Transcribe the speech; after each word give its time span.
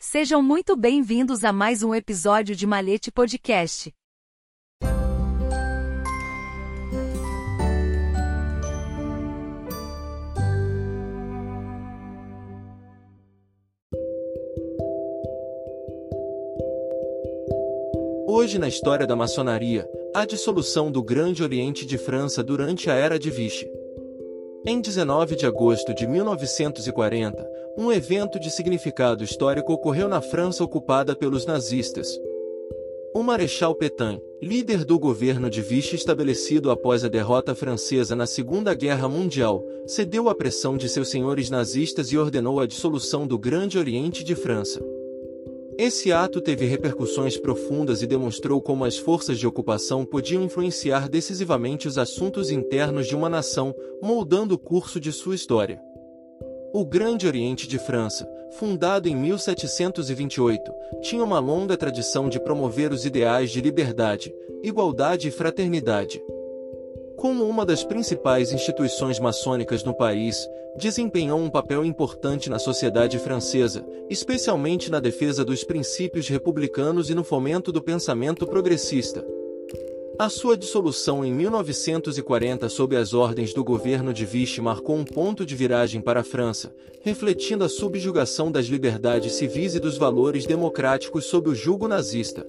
Sejam 0.00 0.42
muito 0.42 0.76
bem-vindos 0.76 1.44
a 1.44 1.52
mais 1.52 1.84
um 1.84 1.94
episódio 1.94 2.56
de 2.56 2.66
Malete 2.66 3.12
Podcast. 3.12 3.94
Hoje 18.26 18.58
na 18.58 18.66
história 18.66 19.06
da 19.06 19.14
maçonaria, 19.14 19.88
a 20.12 20.24
dissolução 20.26 20.90
do 20.90 21.00
Grande 21.00 21.44
Oriente 21.44 21.86
de 21.86 21.96
França 21.96 22.42
durante 22.42 22.90
a 22.90 22.94
Era 22.94 23.20
de 23.20 23.30
Vichy. 23.30 23.81
Em 24.64 24.80
19 24.80 25.34
de 25.34 25.44
agosto 25.44 25.92
de 25.92 26.06
1940, 26.06 27.44
um 27.76 27.90
evento 27.90 28.38
de 28.38 28.48
significado 28.48 29.24
histórico 29.24 29.72
ocorreu 29.72 30.08
na 30.08 30.20
França 30.20 30.62
ocupada 30.62 31.16
pelos 31.16 31.44
nazistas. 31.44 32.16
O 33.12 33.24
Marechal 33.24 33.74
Pétain, 33.74 34.22
líder 34.40 34.84
do 34.84 35.00
governo 35.00 35.50
de 35.50 35.60
Vichy 35.60 35.96
estabelecido 35.96 36.70
após 36.70 37.04
a 37.04 37.08
derrota 37.08 37.56
francesa 37.56 38.14
na 38.14 38.24
Segunda 38.24 38.72
Guerra 38.72 39.08
Mundial, 39.08 39.66
cedeu 39.84 40.28
à 40.28 40.34
pressão 40.34 40.76
de 40.76 40.88
seus 40.88 41.10
senhores 41.10 41.50
nazistas 41.50 42.12
e 42.12 42.16
ordenou 42.16 42.60
a 42.60 42.66
dissolução 42.66 43.26
do 43.26 43.36
Grande 43.36 43.80
Oriente 43.80 44.22
de 44.22 44.36
França. 44.36 44.80
Esse 45.78 46.12
ato 46.12 46.40
teve 46.40 46.66
repercussões 46.66 47.36
profundas 47.36 48.02
e 48.02 48.06
demonstrou 48.06 48.60
como 48.60 48.84
as 48.84 48.98
forças 48.98 49.38
de 49.38 49.46
ocupação 49.46 50.04
podiam 50.04 50.42
influenciar 50.42 51.08
decisivamente 51.08 51.88
os 51.88 51.96
assuntos 51.96 52.50
internos 52.50 53.06
de 53.06 53.16
uma 53.16 53.28
nação, 53.28 53.74
moldando 54.02 54.54
o 54.54 54.58
curso 54.58 55.00
de 55.00 55.10
sua 55.10 55.34
história. 55.34 55.80
O 56.74 56.84
Grande 56.84 57.26
Oriente 57.26 57.66
de 57.66 57.78
França, 57.78 58.28
fundado 58.52 59.08
em 59.08 59.16
1728, 59.16 60.72
tinha 61.00 61.24
uma 61.24 61.38
longa 61.38 61.76
tradição 61.76 62.28
de 62.28 62.38
promover 62.38 62.92
os 62.92 63.04
ideais 63.04 63.50
de 63.50 63.60
liberdade, 63.60 64.34
igualdade 64.62 65.28
e 65.28 65.30
fraternidade. 65.30 66.22
Como 67.22 67.44
uma 67.44 67.64
das 67.64 67.84
principais 67.84 68.50
instituições 68.50 69.20
maçônicas 69.20 69.84
no 69.84 69.94
país, 69.94 70.44
desempenhou 70.76 71.38
um 71.38 71.48
papel 71.48 71.84
importante 71.84 72.50
na 72.50 72.58
sociedade 72.58 73.16
francesa, 73.16 73.86
especialmente 74.10 74.90
na 74.90 74.98
defesa 74.98 75.44
dos 75.44 75.62
princípios 75.62 76.26
republicanos 76.26 77.10
e 77.10 77.14
no 77.14 77.22
fomento 77.22 77.70
do 77.70 77.80
pensamento 77.80 78.44
progressista. 78.44 79.24
A 80.18 80.28
sua 80.28 80.56
dissolução 80.56 81.24
em 81.24 81.32
1940 81.32 82.68
sob 82.68 82.96
as 82.96 83.14
ordens 83.14 83.54
do 83.54 83.62
governo 83.62 84.12
de 84.12 84.26
Vichy 84.26 84.60
marcou 84.60 84.96
um 84.96 85.04
ponto 85.04 85.46
de 85.46 85.54
viragem 85.54 86.00
para 86.00 86.22
a 86.22 86.24
França, 86.24 86.74
refletindo 87.02 87.62
a 87.62 87.68
subjugação 87.68 88.50
das 88.50 88.66
liberdades 88.66 89.34
civis 89.34 89.76
e 89.76 89.78
dos 89.78 89.96
valores 89.96 90.44
democráticos 90.44 91.26
sob 91.26 91.50
o 91.50 91.54
jugo 91.54 91.86
nazista. 91.86 92.44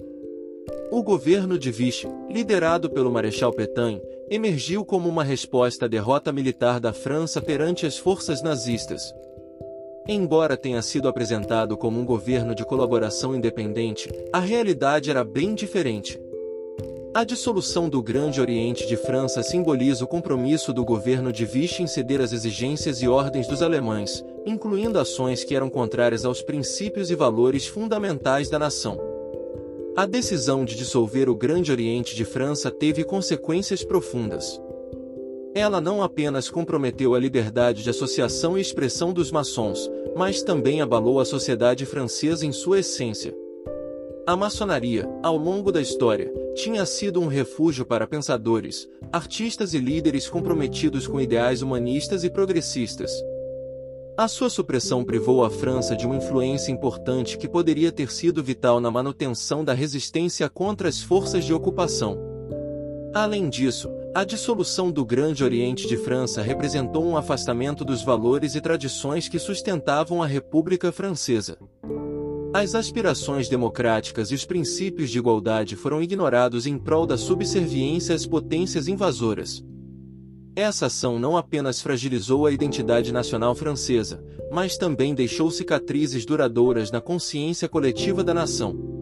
O 0.94 1.02
governo 1.02 1.58
de 1.58 1.72
Vichy, 1.72 2.06
liderado 2.30 2.88
pelo 2.88 3.10
Marechal 3.10 3.52
Pétain, 3.52 4.00
emergiu 4.30 4.84
como 4.84 5.08
uma 5.08 5.24
resposta 5.24 5.86
à 5.86 5.88
derrota 5.88 6.32
militar 6.32 6.78
da 6.78 6.92
França 6.92 7.42
perante 7.42 7.84
as 7.84 7.98
forças 7.98 8.40
nazistas. 8.44 9.12
Embora 10.06 10.56
tenha 10.56 10.80
sido 10.82 11.08
apresentado 11.08 11.76
como 11.76 11.98
um 11.98 12.04
governo 12.04 12.54
de 12.54 12.64
colaboração 12.64 13.34
independente, 13.34 14.08
a 14.32 14.38
realidade 14.38 15.10
era 15.10 15.24
bem 15.24 15.52
diferente. 15.56 16.16
A 17.12 17.24
dissolução 17.24 17.88
do 17.88 18.00
Grande 18.00 18.40
Oriente 18.40 18.86
de 18.86 18.96
França 18.96 19.42
simboliza 19.42 20.04
o 20.04 20.08
compromisso 20.08 20.72
do 20.72 20.84
governo 20.84 21.32
de 21.32 21.44
Vichy 21.44 21.82
em 21.82 21.88
ceder 21.88 22.20
às 22.20 22.32
exigências 22.32 23.02
e 23.02 23.08
ordens 23.08 23.48
dos 23.48 23.62
alemães, 23.62 24.24
incluindo 24.46 25.00
ações 25.00 25.42
que 25.42 25.56
eram 25.56 25.68
contrárias 25.68 26.24
aos 26.24 26.40
princípios 26.40 27.10
e 27.10 27.16
valores 27.16 27.66
fundamentais 27.66 28.48
da 28.48 28.60
nação. 28.60 29.13
A 29.96 30.06
decisão 30.06 30.64
de 30.64 30.74
dissolver 30.74 31.28
o 31.28 31.36
Grande 31.36 31.70
Oriente 31.70 32.16
de 32.16 32.24
França 32.24 32.68
teve 32.68 33.04
consequências 33.04 33.84
profundas. 33.84 34.60
Ela 35.54 35.80
não 35.80 36.02
apenas 36.02 36.50
comprometeu 36.50 37.14
a 37.14 37.18
liberdade 37.20 37.84
de 37.84 37.90
associação 37.90 38.58
e 38.58 38.60
expressão 38.60 39.12
dos 39.12 39.30
maçons, 39.30 39.88
mas 40.16 40.42
também 40.42 40.80
abalou 40.80 41.20
a 41.20 41.24
sociedade 41.24 41.86
francesa 41.86 42.44
em 42.44 42.50
sua 42.50 42.80
essência. 42.80 43.32
A 44.26 44.34
maçonaria, 44.34 45.08
ao 45.22 45.36
longo 45.36 45.70
da 45.70 45.80
história, 45.80 46.32
tinha 46.56 46.84
sido 46.84 47.20
um 47.20 47.28
refúgio 47.28 47.86
para 47.86 48.04
pensadores, 48.04 48.88
artistas 49.12 49.74
e 49.74 49.78
líderes 49.78 50.28
comprometidos 50.28 51.06
com 51.06 51.20
ideais 51.20 51.62
humanistas 51.62 52.24
e 52.24 52.30
progressistas. 52.30 53.12
A 54.16 54.28
sua 54.28 54.48
supressão 54.48 55.02
privou 55.02 55.44
a 55.44 55.50
França 55.50 55.96
de 55.96 56.06
uma 56.06 56.14
influência 56.14 56.70
importante 56.70 57.36
que 57.36 57.48
poderia 57.48 57.90
ter 57.90 58.12
sido 58.12 58.44
vital 58.44 58.80
na 58.80 58.88
manutenção 58.88 59.64
da 59.64 59.74
resistência 59.74 60.48
contra 60.48 60.88
as 60.88 61.02
forças 61.02 61.44
de 61.44 61.52
ocupação. 61.52 62.16
Além 63.12 63.48
disso, 63.48 63.90
a 64.14 64.22
dissolução 64.22 64.92
do 64.92 65.04
Grande 65.04 65.42
Oriente 65.42 65.88
de 65.88 65.96
França 65.96 66.42
representou 66.42 67.04
um 67.04 67.16
afastamento 67.16 67.84
dos 67.84 68.04
valores 68.04 68.54
e 68.54 68.60
tradições 68.60 69.28
que 69.28 69.40
sustentavam 69.40 70.22
a 70.22 70.26
República 70.26 70.92
Francesa. 70.92 71.58
As 72.52 72.76
aspirações 72.76 73.48
democráticas 73.48 74.30
e 74.30 74.34
os 74.36 74.44
princípios 74.44 75.10
de 75.10 75.18
igualdade 75.18 75.74
foram 75.74 76.00
ignorados 76.00 76.68
em 76.68 76.78
prol 76.78 77.04
da 77.04 77.18
subserviência 77.18 78.14
às 78.14 78.24
potências 78.24 78.86
invasoras. 78.86 79.64
Essa 80.56 80.86
ação 80.86 81.18
não 81.18 81.36
apenas 81.36 81.80
fragilizou 81.82 82.46
a 82.46 82.52
identidade 82.52 83.12
nacional 83.12 83.56
francesa, 83.56 84.22
mas 84.52 84.76
também 84.76 85.12
deixou 85.12 85.50
cicatrizes 85.50 86.24
duradouras 86.24 86.92
na 86.92 87.00
consciência 87.00 87.68
coletiva 87.68 88.22
da 88.22 88.32
nação. 88.32 88.94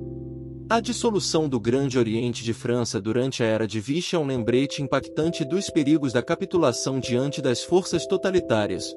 A 0.70 0.80
dissolução 0.80 1.46
do 1.46 1.60
Grande 1.60 1.98
Oriente 1.98 2.42
de 2.42 2.54
França 2.54 2.98
durante 2.98 3.42
a 3.42 3.46
Era 3.46 3.66
de 3.66 3.78
Vichy 3.78 4.16
é 4.16 4.18
um 4.18 4.26
lembrete 4.26 4.80
impactante 4.80 5.44
dos 5.44 5.68
perigos 5.68 6.14
da 6.14 6.22
capitulação 6.22 6.98
diante 6.98 7.42
das 7.42 7.62
forças 7.62 8.06
totalitárias. 8.06 8.96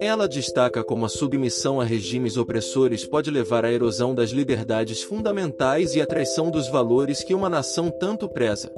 Ela 0.00 0.26
destaca 0.26 0.82
como 0.82 1.04
a 1.04 1.08
submissão 1.08 1.80
a 1.80 1.84
regimes 1.84 2.36
opressores 2.36 3.06
pode 3.06 3.30
levar 3.30 3.64
à 3.64 3.70
erosão 3.70 4.12
das 4.12 4.30
liberdades 4.30 5.00
fundamentais 5.04 5.94
e 5.94 6.00
à 6.00 6.06
traição 6.06 6.50
dos 6.50 6.68
valores 6.68 7.22
que 7.22 7.32
uma 7.32 7.48
nação 7.48 7.88
tanto 7.88 8.28
preza. 8.28 8.72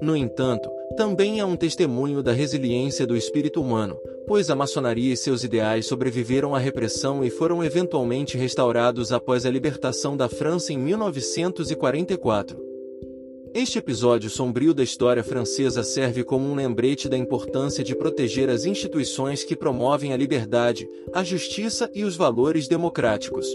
No 0.00 0.16
entanto, 0.16 0.70
também 0.98 1.38
é 1.38 1.44
um 1.44 1.54
testemunho 1.54 2.24
da 2.24 2.32
resiliência 2.32 3.06
do 3.06 3.16
espírito 3.16 3.60
humano, 3.60 3.96
pois 4.26 4.50
a 4.50 4.56
maçonaria 4.56 5.12
e 5.12 5.16
seus 5.16 5.44
ideais 5.44 5.86
sobreviveram 5.86 6.56
à 6.56 6.58
repressão 6.58 7.24
e 7.24 7.30
foram 7.30 7.62
eventualmente 7.62 8.36
restaurados 8.36 9.12
após 9.12 9.46
a 9.46 9.50
libertação 9.50 10.16
da 10.16 10.28
França 10.28 10.72
em 10.72 10.76
1944. 10.76 12.60
Este 13.54 13.78
episódio 13.78 14.28
sombrio 14.28 14.74
da 14.74 14.82
história 14.82 15.22
francesa 15.22 15.84
serve 15.84 16.24
como 16.24 16.50
um 16.50 16.56
lembrete 16.56 17.08
da 17.08 17.16
importância 17.16 17.84
de 17.84 17.94
proteger 17.94 18.50
as 18.50 18.64
instituições 18.64 19.44
que 19.44 19.54
promovem 19.54 20.12
a 20.12 20.16
liberdade, 20.16 20.88
a 21.12 21.22
justiça 21.22 21.88
e 21.94 22.02
os 22.02 22.16
valores 22.16 22.66
democráticos. 22.66 23.46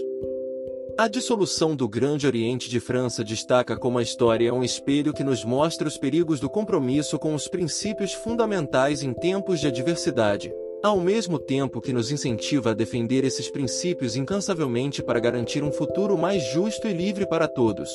A 0.96 1.08
dissolução 1.08 1.74
do 1.74 1.88
Grande 1.88 2.24
Oriente 2.24 2.70
de 2.70 2.78
França 2.78 3.24
destaca 3.24 3.76
como 3.76 3.98
a 3.98 4.02
história 4.02 4.48
é 4.48 4.52
um 4.52 4.62
espelho 4.62 5.12
que 5.12 5.24
nos 5.24 5.44
mostra 5.44 5.88
os 5.88 5.98
perigos 5.98 6.38
do 6.38 6.48
compromisso 6.48 7.18
com 7.18 7.34
os 7.34 7.48
princípios 7.48 8.12
fundamentais 8.12 9.02
em 9.02 9.12
tempos 9.12 9.58
de 9.58 9.66
adversidade, 9.66 10.54
ao 10.84 11.00
mesmo 11.00 11.36
tempo 11.36 11.80
que 11.80 11.92
nos 11.92 12.12
incentiva 12.12 12.70
a 12.70 12.74
defender 12.74 13.24
esses 13.24 13.50
princípios 13.50 14.14
incansavelmente 14.14 15.02
para 15.02 15.18
garantir 15.18 15.64
um 15.64 15.72
futuro 15.72 16.16
mais 16.16 16.44
justo 16.52 16.86
e 16.86 16.92
livre 16.92 17.26
para 17.26 17.48
todos. 17.48 17.90